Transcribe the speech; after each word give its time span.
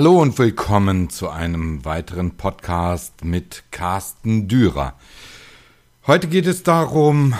Hallo 0.00 0.22
und 0.22 0.38
willkommen 0.38 1.10
zu 1.10 1.28
einem 1.28 1.84
weiteren 1.84 2.36
Podcast 2.36 3.24
mit 3.24 3.64
Carsten 3.72 4.46
Dürer. 4.46 4.94
Heute 6.06 6.28
geht 6.28 6.46
es 6.46 6.62
darum, 6.62 7.34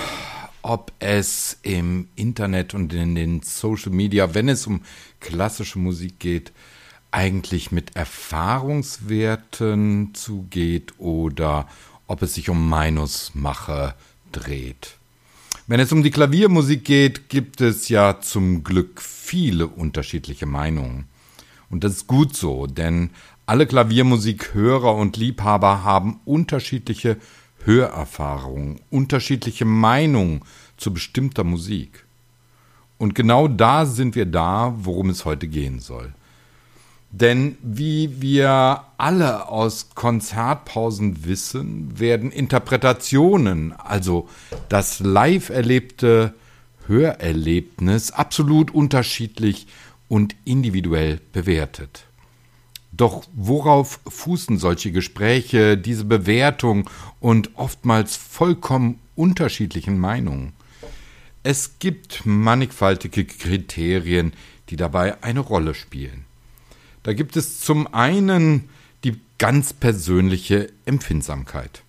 ob 0.62 0.90
es 0.98 1.58
im 1.62 2.08
Internet 2.16 2.74
und 2.74 2.92
in 2.92 3.14
den 3.14 3.42
Social 3.42 3.92
Media, 3.92 4.34
wenn 4.34 4.48
es 4.48 4.66
um 4.66 4.80
klassische 5.20 5.78
Musik 5.78 6.18
geht, 6.18 6.50
eigentlich 7.12 7.70
mit 7.70 7.94
Erfahrungswerten 7.94 10.10
zugeht 10.14 10.94
oder 10.98 11.68
ob 12.08 12.22
es 12.22 12.34
sich 12.34 12.50
um 12.50 12.68
Meinungsmache 12.68 13.94
dreht. 14.32 14.96
Wenn 15.68 15.78
es 15.78 15.92
um 15.92 16.02
die 16.02 16.10
Klaviermusik 16.10 16.84
geht, 16.84 17.28
gibt 17.28 17.60
es 17.60 17.88
ja 17.88 18.20
zum 18.20 18.64
Glück 18.64 19.00
viele 19.00 19.68
unterschiedliche 19.68 20.46
Meinungen. 20.46 21.06
Und 21.70 21.84
das 21.84 21.92
ist 21.92 22.06
gut 22.06 22.36
so, 22.36 22.66
denn 22.66 23.10
alle 23.46 23.66
Klaviermusikhörer 23.66 24.94
und 24.94 25.16
Liebhaber 25.16 25.84
haben 25.84 26.20
unterschiedliche 26.24 27.16
Hörerfahrungen, 27.64 28.80
unterschiedliche 28.90 29.64
Meinungen 29.64 30.42
zu 30.76 30.92
bestimmter 30.92 31.44
Musik. 31.44 32.04
Und 32.98 33.14
genau 33.14 33.48
da 33.48 33.86
sind 33.86 34.16
wir 34.16 34.26
da, 34.26 34.74
worum 34.76 35.10
es 35.10 35.24
heute 35.24 35.48
gehen 35.48 35.78
soll. 35.78 36.12
Denn 37.10 37.56
wie 37.62 38.20
wir 38.20 38.82
alle 38.98 39.48
aus 39.48 39.90
Konzertpausen 39.94 41.24
wissen, 41.24 41.98
werden 41.98 42.30
Interpretationen, 42.30 43.72
also 43.72 44.28
das 44.68 45.00
live 45.00 45.48
erlebte 45.48 46.34
Hörerlebnis, 46.86 48.10
absolut 48.10 48.70
unterschiedlich 48.72 49.68
und 50.08 50.34
individuell 50.44 51.20
bewertet. 51.32 52.04
Doch 52.92 53.24
worauf 53.34 54.00
fußen 54.08 54.58
solche 54.58 54.92
Gespräche, 54.92 55.76
diese 55.76 56.04
Bewertung 56.04 56.88
und 57.20 57.50
oftmals 57.56 58.16
vollkommen 58.16 58.98
unterschiedlichen 59.14 59.98
Meinungen? 59.98 60.52
Es 61.42 61.78
gibt 61.78 62.26
mannigfaltige 62.26 63.24
Kriterien, 63.24 64.32
die 64.70 64.76
dabei 64.76 65.22
eine 65.22 65.40
Rolle 65.40 65.74
spielen. 65.74 66.24
Da 67.02 67.12
gibt 67.12 67.36
es 67.36 67.60
zum 67.60 67.92
einen 67.94 68.68
die 69.04 69.20
ganz 69.38 69.72
persönliche 69.72 70.72
Empfindsamkeit. 70.84 71.82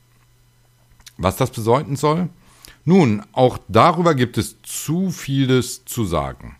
Was 1.18 1.38
das 1.38 1.52
bedeuten 1.52 1.96
soll? 1.96 2.30
Nun, 2.86 3.24
auch 3.34 3.58
darüber 3.68 4.16
gibt 4.16 4.38
es 4.38 4.56
zu 4.62 5.12
vieles 5.12 5.84
zu 5.86 6.06
sagen. 6.06 6.59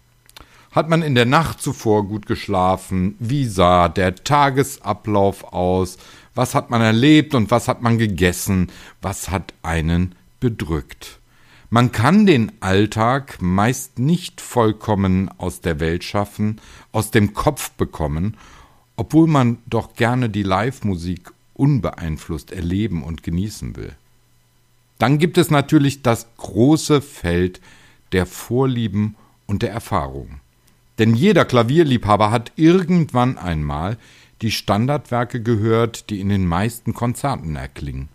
Hat 0.72 0.88
man 0.88 1.02
in 1.02 1.16
der 1.16 1.26
Nacht 1.26 1.62
zuvor 1.62 2.06
gut 2.08 2.28
geschlafen? 2.28 3.16
Wie 3.20 3.46
sah 3.46 3.90
der 3.90 4.16
Tagesablauf 4.16 5.52
aus? 5.52 5.98
Was 6.36 6.54
hat 6.54 6.70
man 6.70 6.82
erlebt 6.82 7.34
und 7.34 7.50
was 7.50 7.68
hat 7.68 7.82
man 7.82 7.98
gegessen? 7.98 8.72
Was 9.02 9.30
hat 9.32 9.54
einen 9.64 10.14
bedrückt? 10.40 11.20
Man 11.72 11.92
kann 11.92 12.26
den 12.26 12.52
Alltag 12.62 13.38
meist 13.42 13.98
nicht 13.98 14.42
vollkommen 14.42 15.30
aus 15.38 15.62
der 15.62 15.80
Welt 15.80 16.04
schaffen, 16.04 16.62
aus 16.92 17.12
dem 17.12 17.34
Kopf 17.34 17.72
bekommen, 17.72 18.38
obwohl 18.96 19.28
man 19.28 19.58
doch 19.68 19.96
gerne 19.96 20.30
die 20.30 20.44
Live-Musik 20.44 21.32
unbeeinflusst 21.56 22.52
erleben 22.52 23.04
und 23.04 23.24
genießen 23.24 23.76
will. 23.76 23.94
Dann 25.00 25.18
gibt 25.18 25.38
es 25.38 25.50
natürlich 25.50 26.04
das 26.04 26.28
große 26.38 27.02
Feld 27.02 27.60
der 28.12 28.26
Vorlieben 28.26 29.16
und 29.48 29.62
der 29.62 29.72
Erfahrungen. 29.72 30.42
Denn 31.00 31.16
jeder 31.16 31.46
Klavierliebhaber 31.46 32.30
hat 32.30 32.52
irgendwann 32.58 33.38
einmal 33.38 33.98
die 34.42 34.52
Standardwerke 34.52 35.42
gehört, 35.42 36.10
die 36.10 36.20
in 36.20 36.30
den 36.30 36.46
meisten 36.46 36.94
Konzerten 36.94 37.56
erklingen. 37.56 38.10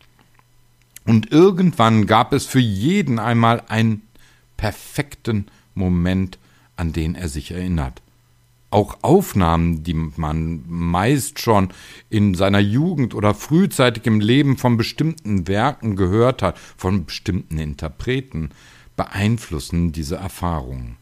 Und 1.06 1.32
irgendwann 1.32 2.06
gab 2.06 2.32
es 2.32 2.46
für 2.46 2.60
jeden 2.60 3.18
einmal 3.18 3.62
einen 3.68 4.02
perfekten 4.56 5.46
Moment, 5.74 6.38
an 6.76 6.92
den 6.92 7.14
er 7.14 7.28
sich 7.28 7.50
erinnert. 7.50 8.00
Auch 8.70 8.98
Aufnahmen, 9.02 9.84
die 9.84 9.94
man 9.94 10.64
meist 10.66 11.38
schon 11.38 11.68
in 12.10 12.34
seiner 12.34 12.58
Jugend 12.58 13.14
oder 13.14 13.34
frühzeitig 13.34 14.04
im 14.06 14.20
Leben 14.20 14.56
von 14.56 14.76
bestimmten 14.76 15.46
Werken 15.46 15.96
gehört 15.96 16.42
hat, 16.42 16.58
von 16.76 17.04
bestimmten 17.04 17.58
Interpreten, 17.58 18.50
beeinflussen 18.96 19.92
diese 19.92 20.16
Erfahrungen. 20.16 20.96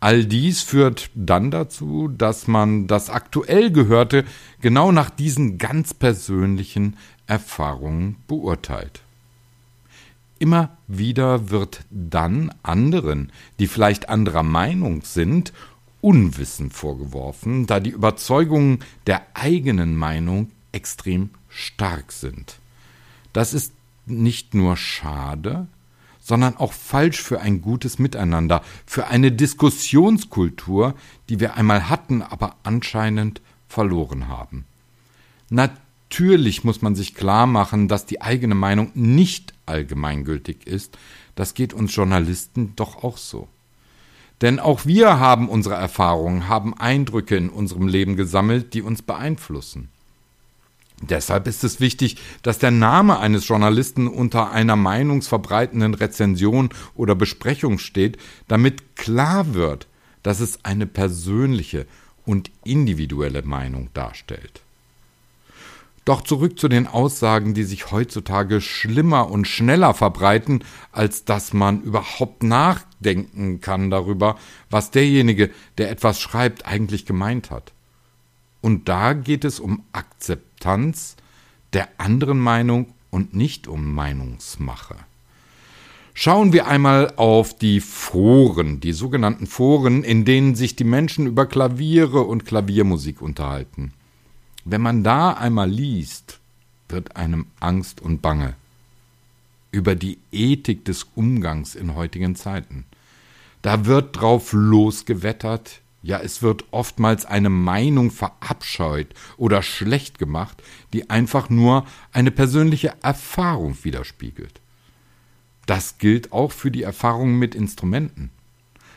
All 0.00 0.24
dies 0.24 0.62
führt 0.62 1.10
dann 1.14 1.50
dazu, 1.50 2.08
dass 2.08 2.48
man 2.48 2.86
das 2.86 3.10
aktuell 3.10 3.70
Gehörte 3.70 4.24
genau 4.62 4.92
nach 4.92 5.10
diesen 5.10 5.58
ganz 5.58 5.92
persönlichen 5.92 6.96
Erfahrungen 7.26 8.16
beurteilt. 8.26 9.02
Immer 10.38 10.70
wieder 10.86 11.50
wird 11.50 11.84
dann 11.90 12.50
anderen, 12.62 13.30
die 13.58 13.66
vielleicht 13.66 14.08
anderer 14.08 14.42
Meinung 14.42 15.02
sind, 15.02 15.52
Unwissen 16.00 16.70
vorgeworfen, 16.70 17.66
da 17.66 17.78
die 17.78 17.90
Überzeugungen 17.90 18.78
der 19.06 19.20
eigenen 19.34 19.94
Meinung 19.94 20.50
extrem 20.72 21.28
stark 21.50 22.10
sind. 22.10 22.58
Das 23.34 23.52
ist 23.52 23.74
nicht 24.06 24.54
nur 24.54 24.78
schade, 24.78 25.66
sondern 26.20 26.56
auch 26.56 26.72
falsch 26.72 27.20
für 27.20 27.40
ein 27.40 27.62
gutes 27.62 27.98
Miteinander, 27.98 28.62
für 28.86 29.08
eine 29.08 29.32
Diskussionskultur, 29.32 30.94
die 31.28 31.40
wir 31.40 31.56
einmal 31.56 31.88
hatten, 31.88 32.22
aber 32.22 32.56
anscheinend 32.62 33.40
verloren 33.68 34.28
haben. 34.28 34.64
Natürlich 35.48 36.64
muss 36.64 36.82
man 36.82 36.94
sich 36.94 37.14
klar 37.14 37.46
machen, 37.46 37.88
dass 37.88 38.06
die 38.06 38.20
eigene 38.20 38.54
Meinung 38.54 38.90
nicht 38.94 39.54
allgemeingültig 39.66 40.66
ist, 40.66 40.98
das 41.34 41.54
geht 41.54 41.72
uns 41.72 41.94
Journalisten 41.94 42.74
doch 42.76 43.02
auch 43.02 43.16
so. 43.16 43.48
Denn 44.40 44.58
auch 44.58 44.86
wir 44.86 45.18
haben 45.18 45.48
unsere 45.48 45.74
Erfahrungen, 45.74 46.48
haben 46.48 46.76
Eindrücke 46.78 47.36
in 47.36 47.50
unserem 47.50 47.88
Leben 47.88 48.16
gesammelt, 48.16 48.74
die 48.74 48.82
uns 48.82 49.02
beeinflussen. 49.02 49.88
Deshalb 51.00 51.46
ist 51.46 51.64
es 51.64 51.80
wichtig, 51.80 52.18
dass 52.42 52.58
der 52.58 52.70
Name 52.70 53.18
eines 53.18 53.48
Journalisten 53.48 54.06
unter 54.06 54.52
einer 54.52 54.76
meinungsverbreitenden 54.76 55.94
Rezension 55.94 56.68
oder 56.94 57.14
Besprechung 57.14 57.78
steht, 57.78 58.18
damit 58.48 58.96
klar 58.96 59.54
wird, 59.54 59.86
dass 60.22 60.40
es 60.40 60.62
eine 60.64 60.86
persönliche 60.86 61.86
und 62.26 62.50
individuelle 62.64 63.42
Meinung 63.42 63.88
darstellt. 63.94 64.60
Doch 66.04 66.22
zurück 66.22 66.58
zu 66.58 66.68
den 66.68 66.86
Aussagen, 66.86 67.54
die 67.54 67.64
sich 67.64 67.90
heutzutage 67.90 68.60
schlimmer 68.60 69.30
und 69.30 69.46
schneller 69.46 69.94
verbreiten, 69.94 70.64
als 70.92 71.24
dass 71.24 71.52
man 71.52 71.82
überhaupt 71.82 72.42
nachdenken 72.42 73.60
kann 73.60 73.90
darüber, 73.90 74.36
was 74.70 74.90
derjenige, 74.90 75.50
der 75.78 75.90
etwas 75.90 76.20
schreibt, 76.20 76.66
eigentlich 76.66 77.06
gemeint 77.06 77.50
hat. 77.50 77.72
Und 78.60 78.88
da 78.88 79.14
geht 79.14 79.44
es 79.44 79.60
um 79.60 79.84
Akzeptanz 79.92 80.49
der 81.72 81.88
anderen 81.98 82.38
Meinung 82.38 82.92
und 83.10 83.34
nicht 83.34 83.66
um 83.68 83.94
Meinungsmache. 83.94 84.96
Schauen 86.14 86.52
wir 86.52 86.66
einmal 86.66 87.14
auf 87.16 87.56
die 87.56 87.80
Foren, 87.80 88.80
die 88.80 88.92
sogenannten 88.92 89.46
Foren, 89.46 90.02
in 90.02 90.24
denen 90.24 90.54
sich 90.54 90.76
die 90.76 90.84
Menschen 90.84 91.26
über 91.26 91.46
Klaviere 91.46 92.22
und 92.22 92.44
Klaviermusik 92.44 93.22
unterhalten. 93.22 93.92
Wenn 94.64 94.82
man 94.82 95.02
da 95.02 95.32
einmal 95.32 95.70
liest, 95.70 96.40
wird 96.88 97.16
einem 97.16 97.46
Angst 97.60 98.00
und 98.00 98.20
Bange 98.20 98.54
über 99.72 99.94
die 99.94 100.18
Ethik 100.32 100.84
des 100.84 101.06
Umgangs 101.14 101.74
in 101.74 101.94
heutigen 101.94 102.34
Zeiten. 102.34 102.84
Da 103.62 103.86
wird 103.86 104.20
drauf 104.20 104.52
losgewettert, 104.52 105.80
ja, 106.02 106.18
es 106.18 106.42
wird 106.42 106.64
oftmals 106.70 107.26
eine 107.26 107.50
Meinung 107.50 108.10
verabscheut 108.10 109.08
oder 109.36 109.62
schlecht 109.62 110.18
gemacht, 110.18 110.62
die 110.92 111.10
einfach 111.10 111.50
nur 111.50 111.84
eine 112.12 112.30
persönliche 112.30 112.94
Erfahrung 113.02 113.76
widerspiegelt. 113.82 114.60
Das 115.66 115.98
gilt 115.98 116.32
auch 116.32 116.52
für 116.52 116.70
die 116.70 116.82
Erfahrungen 116.82 117.38
mit 117.38 117.54
Instrumenten. 117.54 118.30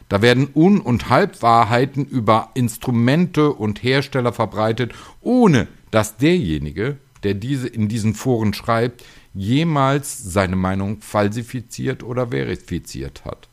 Da 0.09 0.21
werden 0.21 0.50
Un- 0.55 0.79
und 0.79 1.09
Halbwahrheiten 1.09 2.05
über 2.05 2.51
Instrumente 2.53 3.51
und 3.51 3.83
Hersteller 3.83 4.31
verbreitet, 4.31 4.94
ohne 5.21 5.67
dass 5.91 6.17
derjenige, 6.17 6.97
der 7.23 7.33
diese 7.33 7.67
in 7.67 7.88
diesen 7.88 8.13
Foren 8.13 8.53
schreibt, 8.53 9.03
jemals 9.33 10.17
seine 10.17 10.55
Meinung 10.55 11.01
falsifiziert 11.01 12.03
oder 12.03 12.29
verifiziert 12.29 13.25
hat. 13.25 13.50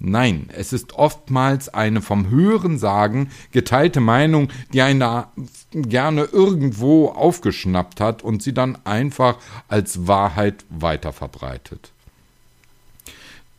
Nein, 0.00 0.48
es 0.52 0.72
ist 0.72 0.92
oftmals 0.92 1.68
eine 1.68 2.00
vom 2.02 2.30
Hörensagen 2.30 3.30
geteilte 3.50 4.00
Meinung, 4.00 4.48
die 4.72 4.82
einer 4.82 5.32
gerne 5.72 6.24
irgendwo 6.24 7.08
aufgeschnappt 7.08 8.00
hat 8.00 8.22
und 8.22 8.40
sie 8.42 8.54
dann 8.54 8.78
einfach 8.84 9.38
als 9.66 10.06
Wahrheit 10.06 10.64
weiterverbreitet. 10.70 11.90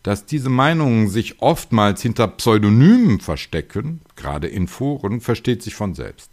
Dass 0.02 0.26
diese 0.26 0.50
Meinungen 0.50 1.10
sich 1.10 1.42
oftmals 1.42 2.02
hinter 2.02 2.28
Pseudonymen 2.30 3.20
verstecken, 3.20 4.00
gerade 4.16 4.48
in 4.48 4.70
Foren, 4.70 5.20
versteht 5.20 5.62
sich 5.62 5.76
von 5.76 5.94
selbst. 5.94 6.32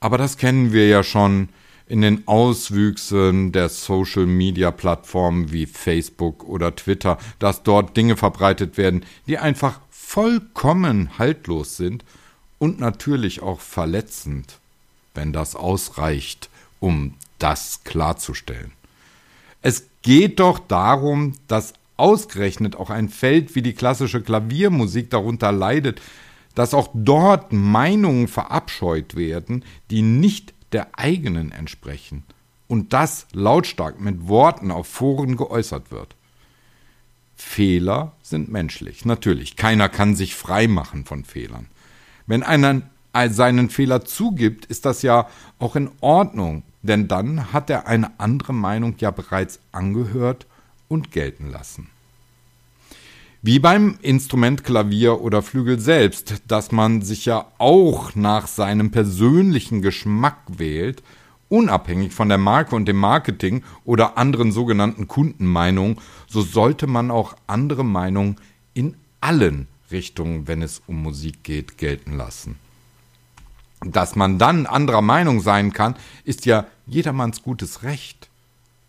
Aber 0.00 0.18
das 0.18 0.36
kennen 0.36 0.72
wir 0.72 0.86
ja 0.86 1.02
schon 1.02 1.48
in 1.86 2.00
den 2.00 2.26
Auswüchsen 2.26 3.52
der 3.52 3.68
Social-Media-Plattformen 3.68 5.52
wie 5.52 5.66
Facebook 5.66 6.44
oder 6.44 6.74
Twitter, 6.74 7.18
dass 7.38 7.62
dort 7.62 7.96
Dinge 7.96 8.16
verbreitet 8.16 8.78
werden, 8.78 9.04
die 9.26 9.38
einfach 9.38 9.80
vollkommen 9.90 11.18
haltlos 11.18 11.76
sind 11.76 12.04
und 12.58 12.80
natürlich 12.80 13.42
auch 13.42 13.60
verletzend, 13.60 14.58
wenn 15.14 15.32
das 15.32 15.56
ausreicht, 15.56 16.48
um 16.80 17.14
das 17.38 17.84
klarzustellen. 17.84 18.72
Es 19.60 19.86
geht 20.02 20.40
doch 20.40 20.58
darum, 20.58 21.34
dass 21.48 21.74
ausgerechnet 21.96 22.76
auch 22.76 22.90
ein 22.90 23.08
Feld 23.08 23.54
wie 23.54 23.62
die 23.62 23.74
klassische 23.74 24.22
Klaviermusik 24.22 25.10
darunter 25.10 25.52
leidet, 25.52 26.00
dass 26.54 26.74
auch 26.74 26.88
dort 26.94 27.52
Meinungen 27.52 28.28
verabscheut 28.28 29.16
werden, 29.16 29.64
die 29.90 30.02
nicht 30.02 30.53
der 30.74 30.98
eigenen 30.98 31.52
entsprechen 31.52 32.24
und 32.68 32.92
das 32.92 33.26
lautstark 33.32 34.00
mit 34.00 34.28
Worten 34.28 34.70
auf 34.70 34.86
Foren 34.86 35.36
geäußert 35.36 35.90
wird. 35.90 36.16
Fehler 37.36 38.12
sind 38.22 38.50
menschlich, 38.50 39.04
natürlich. 39.04 39.56
Keiner 39.56 39.88
kann 39.88 40.14
sich 40.14 40.34
frei 40.34 40.68
machen 40.68 41.04
von 41.04 41.24
Fehlern. 41.24 41.68
Wenn 42.26 42.42
einer 42.42 42.82
seinen 43.28 43.70
Fehler 43.70 44.04
zugibt, 44.04 44.66
ist 44.66 44.84
das 44.84 45.02
ja 45.02 45.28
auch 45.58 45.76
in 45.76 45.90
Ordnung, 46.00 46.64
denn 46.82 47.06
dann 47.06 47.52
hat 47.52 47.70
er 47.70 47.86
eine 47.86 48.18
andere 48.18 48.52
Meinung 48.52 48.96
ja 48.98 49.10
bereits 49.10 49.60
angehört 49.72 50.46
und 50.88 51.12
gelten 51.12 51.50
lassen. 51.50 51.90
Wie 53.46 53.58
beim 53.58 53.98
Instrument 54.00 54.64
Klavier 54.64 55.20
oder 55.20 55.42
Flügel 55.42 55.78
selbst, 55.78 56.42
dass 56.48 56.72
man 56.72 57.02
sich 57.02 57.26
ja 57.26 57.44
auch 57.58 58.14
nach 58.14 58.46
seinem 58.46 58.90
persönlichen 58.90 59.82
Geschmack 59.82 60.38
wählt, 60.48 61.02
unabhängig 61.50 62.14
von 62.14 62.30
der 62.30 62.38
Marke 62.38 62.74
und 62.74 62.86
dem 62.86 62.96
Marketing 62.96 63.62
oder 63.84 64.16
anderen 64.16 64.50
sogenannten 64.50 65.08
Kundenmeinungen, 65.08 65.98
so 66.26 66.40
sollte 66.40 66.86
man 66.86 67.10
auch 67.10 67.36
andere 67.46 67.84
Meinungen 67.84 68.36
in 68.72 68.96
allen 69.20 69.68
Richtungen, 69.90 70.48
wenn 70.48 70.62
es 70.62 70.80
um 70.86 71.02
Musik 71.02 71.42
geht, 71.42 71.76
gelten 71.76 72.16
lassen. 72.16 72.56
Dass 73.84 74.16
man 74.16 74.38
dann 74.38 74.64
anderer 74.64 75.02
Meinung 75.02 75.42
sein 75.42 75.74
kann, 75.74 75.96
ist 76.24 76.46
ja 76.46 76.66
jedermanns 76.86 77.42
gutes 77.42 77.82
Recht. 77.82 78.30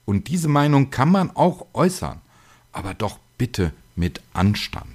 Und 0.06 0.30
diese 0.30 0.48
Meinung 0.48 0.92
kann 0.92 1.12
man 1.12 1.36
auch 1.36 1.66
äußern, 1.74 2.22
aber 2.72 2.94
doch 2.94 3.20
bitte 3.38 3.74
mit 3.96 4.22
Anstand. 4.34 4.88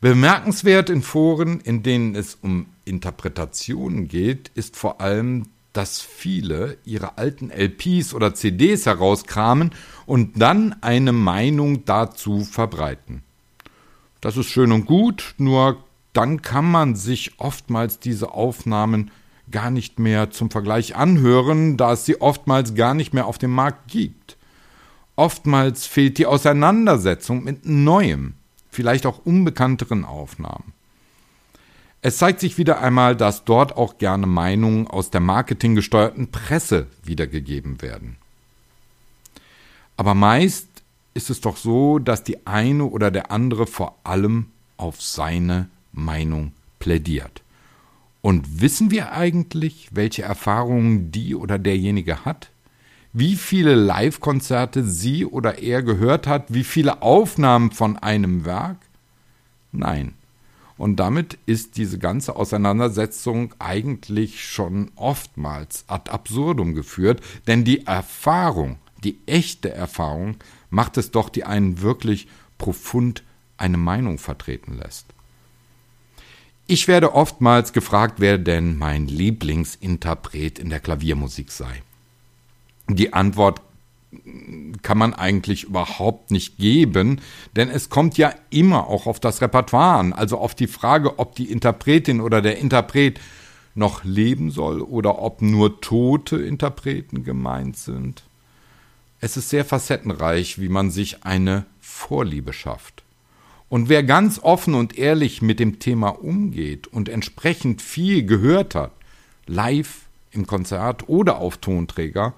Bemerkenswert 0.00 0.90
in 0.90 1.02
Foren, 1.02 1.60
in 1.60 1.82
denen 1.82 2.14
es 2.14 2.36
um 2.40 2.66
Interpretationen 2.84 4.08
geht, 4.08 4.50
ist 4.54 4.76
vor 4.76 5.00
allem, 5.00 5.48
dass 5.72 6.00
viele 6.00 6.78
ihre 6.84 7.18
alten 7.18 7.50
LPs 7.50 8.14
oder 8.14 8.34
CDs 8.34 8.86
herauskramen 8.86 9.72
und 10.06 10.40
dann 10.40 10.74
eine 10.82 11.12
Meinung 11.12 11.84
dazu 11.84 12.44
verbreiten. 12.44 13.22
Das 14.20 14.36
ist 14.36 14.46
schön 14.46 14.72
und 14.72 14.86
gut, 14.86 15.34
nur 15.38 15.84
dann 16.12 16.40
kann 16.40 16.70
man 16.70 16.96
sich 16.96 17.32
oftmals 17.38 17.98
diese 17.98 18.32
Aufnahmen 18.32 19.10
gar 19.50 19.70
nicht 19.70 19.98
mehr 19.98 20.30
zum 20.30 20.50
Vergleich 20.50 20.96
anhören, 20.96 21.76
da 21.76 21.92
es 21.92 22.06
sie 22.06 22.20
oftmals 22.20 22.74
gar 22.74 22.94
nicht 22.94 23.12
mehr 23.12 23.26
auf 23.26 23.38
dem 23.38 23.50
Markt 23.52 23.88
gibt. 23.88 24.35
Oftmals 25.16 25.86
fehlt 25.86 26.18
die 26.18 26.26
Auseinandersetzung 26.26 27.42
mit 27.42 27.66
neuem, 27.66 28.34
vielleicht 28.70 29.06
auch 29.06 29.24
unbekannteren 29.24 30.04
Aufnahmen. 30.04 30.74
Es 32.02 32.18
zeigt 32.18 32.40
sich 32.40 32.58
wieder 32.58 32.80
einmal, 32.80 33.16
dass 33.16 33.44
dort 33.44 33.76
auch 33.76 33.98
gerne 33.98 34.26
Meinungen 34.26 34.86
aus 34.86 35.10
der 35.10 35.20
marketinggesteuerten 35.20 36.30
Presse 36.30 36.86
wiedergegeben 37.02 37.82
werden. 37.82 38.16
Aber 39.96 40.14
meist 40.14 40.68
ist 41.14 41.30
es 41.30 41.40
doch 41.40 41.56
so, 41.56 41.98
dass 41.98 42.22
die 42.22 42.46
eine 42.46 42.84
oder 42.84 43.10
der 43.10 43.30
andere 43.30 43.66
vor 43.66 43.96
allem 44.04 44.50
auf 44.76 45.00
seine 45.00 45.68
Meinung 45.92 46.52
plädiert. 46.78 47.42
Und 48.20 48.60
wissen 48.60 48.90
wir 48.90 49.12
eigentlich, 49.12 49.88
welche 49.92 50.22
Erfahrungen 50.22 51.10
die 51.10 51.34
oder 51.34 51.58
derjenige 51.58 52.24
hat? 52.24 52.50
Wie 53.18 53.36
viele 53.36 53.74
Live-Konzerte 53.74 54.84
sie 54.84 55.24
oder 55.24 55.58
er 55.58 55.82
gehört 55.82 56.26
hat, 56.26 56.52
wie 56.52 56.64
viele 56.64 57.00
Aufnahmen 57.00 57.70
von 57.70 57.96
einem 57.96 58.44
Werk? 58.44 58.76
Nein. 59.72 60.12
Und 60.76 60.96
damit 60.96 61.38
ist 61.46 61.78
diese 61.78 61.98
ganze 61.98 62.36
Auseinandersetzung 62.36 63.54
eigentlich 63.58 64.44
schon 64.44 64.90
oftmals 64.96 65.86
ad 65.88 66.10
absurdum 66.10 66.74
geführt, 66.74 67.22
denn 67.46 67.64
die 67.64 67.86
Erfahrung, 67.86 68.76
die 69.02 69.18
echte 69.24 69.72
Erfahrung, 69.72 70.36
macht 70.68 70.98
es 70.98 71.10
doch, 71.10 71.30
die 71.30 71.44
einen 71.44 71.80
wirklich 71.80 72.28
profund 72.58 73.22
eine 73.56 73.78
Meinung 73.78 74.18
vertreten 74.18 74.76
lässt. 74.76 75.06
Ich 76.66 76.86
werde 76.86 77.14
oftmals 77.14 77.72
gefragt, 77.72 78.16
wer 78.18 78.36
denn 78.36 78.76
mein 78.76 79.06
Lieblingsinterpret 79.06 80.58
in 80.58 80.68
der 80.68 80.80
Klaviermusik 80.80 81.50
sei. 81.50 81.82
Die 82.88 83.12
Antwort 83.12 83.60
kann 84.82 84.98
man 84.98 85.14
eigentlich 85.14 85.64
überhaupt 85.64 86.30
nicht 86.30 86.58
geben, 86.58 87.20
denn 87.56 87.68
es 87.68 87.90
kommt 87.90 88.16
ja 88.16 88.32
immer 88.50 88.86
auch 88.86 89.06
auf 89.06 89.20
das 89.20 89.42
Repertoire 89.42 89.98
an, 89.98 90.12
also 90.12 90.38
auf 90.38 90.54
die 90.54 90.68
Frage, 90.68 91.18
ob 91.18 91.34
die 91.34 91.50
Interpretin 91.50 92.20
oder 92.20 92.40
der 92.40 92.58
Interpret 92.58 93.20
noch 93.74 94.04
leben 94.04 94.50
soll 94.50 94.80
oder 94.80 95.20
ob 95.20 95.42
nur 95.42 95.80
tote 95.80 96.36
Interpreten 96.36 97.24
gemeint 97.24 97.76
sind. 97.76 98.22
Es 99.20 99.36
ist 99.36 99.50
sehr 99.50 99.64
facettenreich, 99.64 100.60
wie 100.60 100.68
man 100.68 100.90
sich 100.90 101.24
eine 101.24 101.66
Vorliebe 101.80 102.52
schafft. 102.52 103.02
Und 103.68 103.88
wer 103.88 104.02
ganz 104.02 104.38
offen 104.38 104.74
und 104.74 104.96
ehrlich 104.96 105.42
mit 105.42 105.58
dem 105.58 105.78
Thema 105.78 106.10
umgeht 106.10 106.86
und 106.86 107.08
entsprechend 107.08 107.82
viel 107.82 108.24
gehört 108.24 108.74
hat, 108.74 108.92
live 109.46 110.02
im 110.30 110.46
Konzert 110.46 111.08
oder 111.08 111.38
auf 111.38 111.58
Tonträger, 111.58 112.34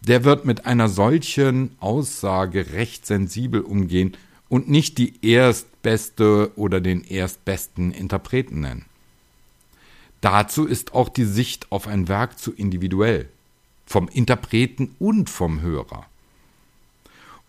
der 0.00 0.24
wird 0.24 0.44
mit 0.44 0.66
einer 0.66 0.88
solchen 0.88 1.76
Aussage 1.80 2.72
recht 2.72 3.06
sensibel 3.06 3.60
umgehen 3.60 4.16
und 4.48 4.68
nicht 4.68 4.98
die 4.98 5.14
erstbeste 5.24 6.52
oder 6.56 6.80
den 6.80 7.04
erstbesten 7.04 7.92
Interpreten 7.92 8.60
nennen. 8.60 8.86
Dazu 10.20 10.66
ist 10.66 10.94
auch 10.94 11.08
die 11.08 11.24
Sicht 11.24 11.70
auf 11.72 11.86
ein 11.86 12.08
Werk 12.08 12.38
zu 12.38 12.52
individuell, 12.52 13.28
vom 13.86 14.08
Interpreten 14.08 14.94
und 14.98 15.30
vom 15.30 15.60
Hörer. 15.60 16.06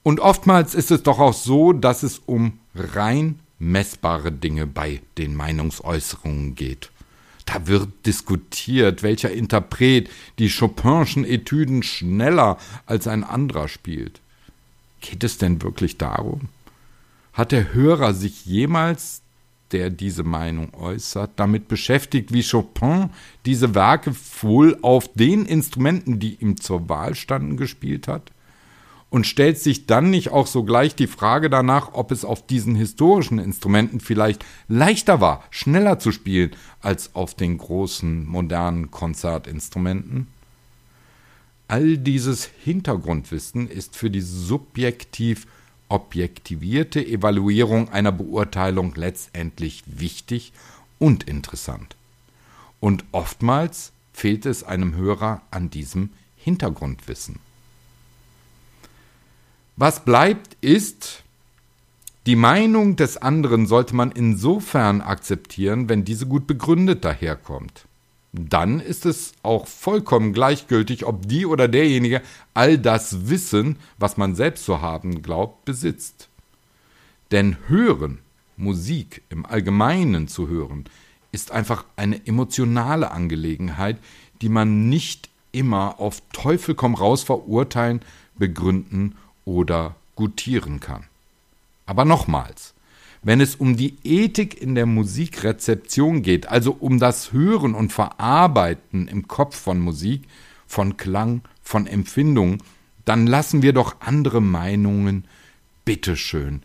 Und 0.04 0.20
oftmals 0.20 0.74
ist 0.74 0.92
es 0.92 1.04
doch 1.04 1.20
auch 1.20 1.34
so, 1.34 1.74
dass 1.74 2.04
es 2.04 2.20
um 2.26 2.60
rein 2.74 3.40
messbare 3.60 4.32
Dinge 4.32 4.66
bei 4.66 5.02
den 5.18 5.36
Meinungsäußerungen 5.36 6.56
geht. 6.56 6.92
Da 7.52 7.68
wird 7.68 8.06
diskutiert, 8.06 9.04
welcher 9.04 9.32
Interpret 9.32 10.10
die 10.40 10.50
Chopinschen 10.50 11.26
Etüden 11.26 11.84
schneller 11.84 12.58
als 12.86 13.08
ein 13.08 13.26
anderer 13.26 13.68
spielt. 13.68 14.22
Geht 15.02 15.24
es 15.24 15.38
denn 15.38 15.62
wirklich 15.62 15.98
darum? 15.98 16.48
Hat 17.34 17.52
der 17.52 17.74
Hörer 17.74 18.14
sich 18.14 18.46
jemals, 18.46 19.22
der 19.72 19.90
diese 19.90 20.24
Meinung 20.24 20.74
äußert, 20.74 21.32
damit 21.36 21.68
beschäftigt, 21.68 22.32
wie 22.32 22.44
Chopin 22.44 23.10
diese 23.46 23.76
Werke 23.76 24.14
wohl 24.42 24.78
auf 24.82 25.12
den 25.14 25.46
Instrumenten, 25.46 26.20
die 26.20 26.36
ihm 26.36 26.56
zur 26.56 26.88
Wahl 26.88 27.16
standen, 27.16 27.58
gespielt 27.58 28.08
hat? 28.08 28.32
Und 29.12 29.28
stellt 29.28 29.60
sich 29.60 29.86
dann 29.86 30.10
nicht 30.10 30.30
auch 30.32 30.48
sogleich 30.48 30.96
die 30.96 31.06
Frage 31.06 31.50
danach, 31.50 31.94
ob 31.94 32.12
es 32.12 32.26
auf 32.26 32.48
diesen 32.48 32.76
historischen 32.76 33.38
Instrumenten 33.38 34.00
vielleicht 34.00 34.44
leichter 34.70 35.20
war, 35.22 35.44
schneller 35.52 36.00
zu 36.00 36.14
spielen 36.14 36.52
als 36.80 37.14
auf 37.14 37.36
den 37.36 37.58
großen 37.58 38.26
modernen 38.26 38.90
Konzertinstrumenten? 38.90 40.28
All 41.68 41.98
dieses 41.98 42.46
Hintergrundwissen 42.64 43.70
ist 43.70 43.98
für 43.98 44.10
die 44.10 44.22
subjektiv 44.22 45.46
objektivierte 45.90 47.06
Evaluierung 47.06 47.90
einer 47.90 48.14
Beurteilung 48.14 48.94
letztendlich 48.96 49.84
wichtig 49.88 50.54
und 51.00 51.26
interessant. 51.26 51.98
Und 52.80 53.04
oftmals 53.12 53.92
fehlt 54.14 54.46
es 54.46 54.64
einem 54.64 54.96
Hörer 54.96 55.42
an 55.52 55.70
diesem 55.70 56.12
Hintergrundwissen. 56.38 57.40
Was 59.76 60.04
bleibt 60.06 60.58
ist, 60.62 61.24
die 62.28 62.36
Meinung 62.36 62.96
des 62.98 63.18
anderen 63.18 63.66
sollte 63.66 63.96
man 63.96 64.12
insofern 64.12 65.02
akzeptieren, 65.02 65.90
wenn 65.90 66.06
diese 66.06 66.28
gut 66.28 66.46
begründet 66.46 67.04
daherkommt. 67.04 67.86
Dann 68.32 68.80
ist 68.80 69.06
es 69.06 69.34
auch 69.42 69.68
vollkommen 69.68 70.32
gleichgültig, 70.32 71.06
ob 71.06 71.28
die 71.28 71.46
oder 71.46 71.68
derjenige 71.68 72.22
all 72.54 72.78
das 72.78 73.28
Wissen, 73.30 73.78
was 73.98 74.18
man 74.18 74.36
selbst 74.36 74.66
zu 74.66 74.82
haben 74.82 75.22
glaubt, 75.22 75.66
besitzt. 75.66 76.30
Denn 77.32 77.58
hören, 77.68 78.20
Musik 78.58 79.24
im 79.30 79.46
Allgemeinen 79.46 80.28
zu 80.28 80.48
hören, 80.48 80.86
ist 81.32 81.52
einfach 81.52 81.86
eine 81.96 82.26
emotionale 82.28 83.12
Angelegenheit, 83.12 83.98
die 84.42 84.50
man 84.50 84.90
nicht 84.90 85.30
immer 85.52 86.00
auf 86.00 86.22
Teufel 86.32 86.76
komm 86.76 86.94
raus 86.94 87.24
verurteilen, 87.24 88.02
begründen 88.38 89.16
oder 89.46 89.96
gutieren 90.16 90.80
kann. 90.80 91.06
Aber 91.86 92.06
nochmals, 92.06 92.74
wenn 93.24 93.42
es 93.42 93.56
um 93.56 93.78
die 93.78 93.98
Ethik 94.04 94.60
in 94.60 94.76
der 94.76 94.86
Musikrezeption 94.86 96.22
geht, 96.22 96.48
also 96.48 96.76
um 96.80 97.00
das 97.00 97.32
Hören 97.32 97.76
und 97.76 97.94
Verarbeiten 97.94 99.08
im 99.08 99.28
Kopf 99.28 99.56
von 99.56 99.80
Musik, 99.80 100.24
von 100.68 100.98
Klang, 100.98 101.42
von 101.62 101.86
Empfindungen, 101.86 102.64
dann 103.06 103.28
lassen 103.28 103.62
wir 103.62 103.74
doch 103.74 103.96
andere 104.00 104.42
Meinungen 104.42 105.26
bitteschön 105.86 106.64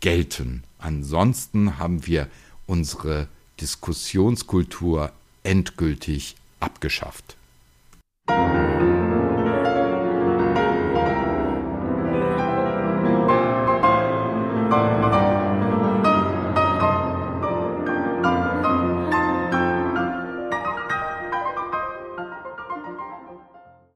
gelten. 0.00 0.62
Ansonsten 0.78 1.78
haben 1.78 2.06
wir 2.06 2.28
unsere 2.66 3.28
Diskussionskultur 3.60 5.12
endgültig 5.42 6.36
abgeschafft. 6.60 7.36